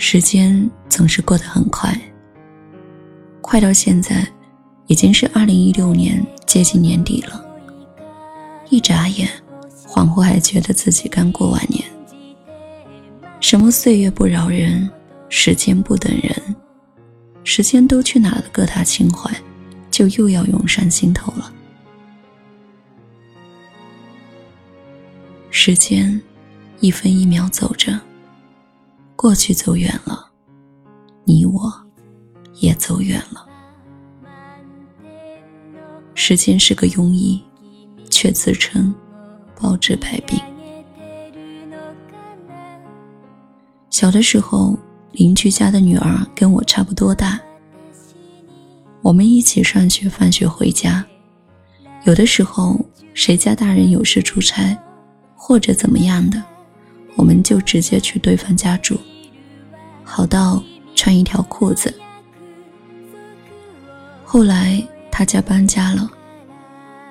[0.00, 1.92] 时间总是过得很快，
[3.40, 4.24] 快到现在
[4.86, 7.44] 已经是二零一六年，接近年底了。
[8.70, 9.28] 一眨眼，
[9.88, 11.84] 恍惚还觉得自己刚过完年。
[13.40, 14.88] 什么岁月不饶人，
[15.28, 16.56] 时间不等人，
[17.42, 18.44] 时间都去哪了？
[18.52, 19.28] 各大情怀，
[19.90, 21.52] 就又要涌上心头了。
[25.50, 26.22] 时间
[26.78, 27.98] 一分一秒走着，
[29.20, 30.30] 过去走远了，
[31.24, 31.72] 你我
[32.60, 33.44] 也走远了。
[36.14, 37.42] 时间是个庸医，
[38.08, 38.94] 却自称
[39.60, 40.40] 包治百病。
[43.90, 44.78] 小的时候，
[45.10, 47.40] 邻居家的女儿跟我差不多大，
[49.02, 51.04] 我们一起上学，放学回家。
[52.04, 52.78] 有的时候，
[53.14, 54.78] 谁家大人有事出差。
[55.34, 56.40] 或者怎么样的，
[57.18, 58.96] 我们就直接去对方家住，
[60.04, 60.62] 好到
[60.94, 61.92] 穿一条裤子。
[64.24, 66.08] 后来他家搬家了，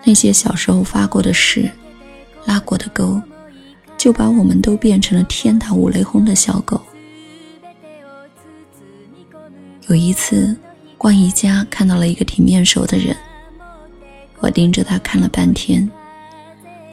[0.06, 1.70] 那些小时候发过的誓、
[2.46, 3.22] 拉过的钩，
[3.98, 6.82] 就把我们都变成了天打五雷轰的小狗。
[9.90, 10.56] 有一次
[10.98, 13.14] 逛宜家，看到了一个挺面熟的人，
[14.40, 15.90] 我盯着他看了半天。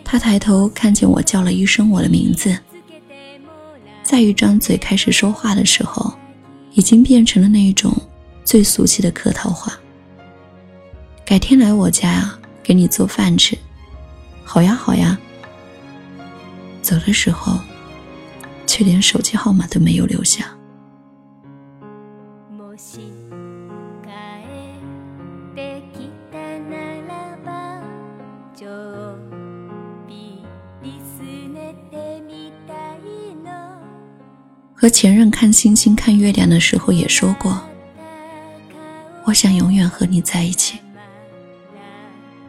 [0.02, 2.58] 他抬头看见我，叫了一声我的名字。
[4.04, 6.12] 在一张嘴开始说话的时候，
[6.72, 7.92] 已经变成了那一种
[8.44, 9.72] 最俗气的客套话。
[11.24, 13.56] 改天来我家呀，给你做饭吃。
[14.44, 15.18] 好呀，好呀。
[16.82, 17.58] 走的时候，
[18.66, 20.54] 却连手机号码都没有留下。
[34.74, 37.62] 和前任看星星、看月亮的时候，也说过
[39.24, 40.78] ：“我想永远和你在一起。”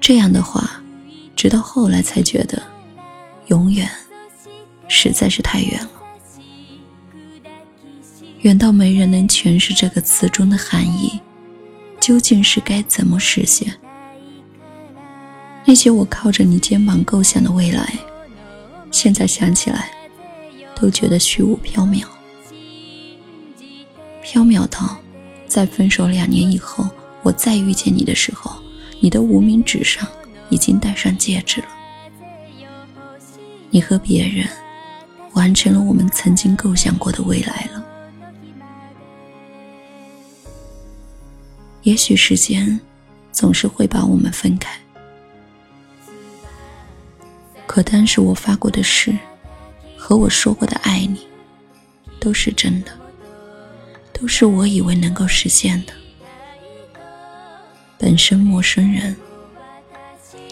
[0.02, 0.82] 这样的话，
[1.36, 2.62] 直到后来才觉得，
[3.48, 3.90] 永远
[4.88, 5.90] 实在是太远了，
[8.42, 11.20] 远到没人能诠释这个词中的含义，
[12.00, 13.72] 究竟是该怎么实现？
[15.64, 17.94] 那些我靠着你肩膀构想的未来，
[18.92, 19.92] 现在想起来，
[20.76, 22.04] 都觉得虚无缥缈。
[24.26, 24.98] 缥缈到，
[25.48, 26.90] 在分手两年以后，
[27.22, 28.52] 我再遇见你的时候，
[29.00, 30.06] 你的无名指上
[30.50, 31.68] 已经戴上戒指了。
[33.70, 34.48] 你和别人
[35.34, 37.86] 完成了我们曾经构想过的未来了。
[41.84, 42.80] 也许时间
[43.32, 44.76] 总是会把我们分开，
[47.68, 49.16] 可当时我发过的誓，
[49.96, 51.28] 和我说过的爱你，
[52.20, 53.05] 都是真的。
[54.18, 55.94] 都是我以为能够实现的。
[57.98, 59.14] 本身陌生人，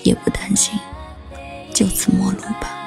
[0.04, 0.78] 也不担心
[1.74, 2.82] 就此陌路吧。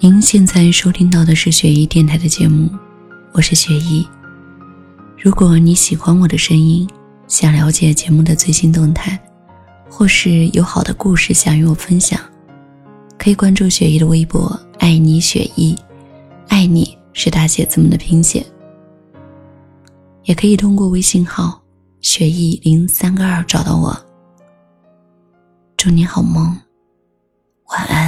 [0.00, 2.70] 您现在收听到的是雪姨电台的节目，
[3.32, 4.06] 我是雪姨。
[5.20, 6.88] 如果你喜欢我的声音，
[7.26, 9.18] 想了解节目的最新动态，
[9.90, 12.20] 或是有好的故事想与我分享，
[13.18, 14.48] 可以关注雪姨的微博
[14.78, 15.76] “爱你雪姨”，
[16.46, 18.46] 爱你是大写字母的拼写。
[20.22, 21.60] 也可以通过微信号
[22.00, 24.00] “雪姨零三个二”找到我。
[25.76, 26.56] 祝你好梦，
[27.70, 28.07] 晚安。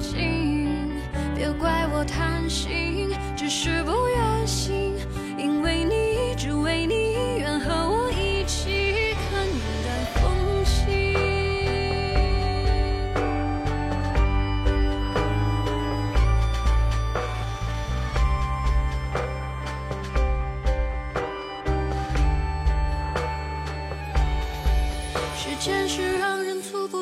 [0.00, 0.68] 风景。
[1.36, 4.96] 别怪我贪心，只是不愿醒，
[5.38, 10.80] 因为你，只为你，愿和我一起看云淡风轻。
[25.36, 26.09] 时间是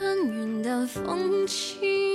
[0.00, 2.09] 看云淡风轻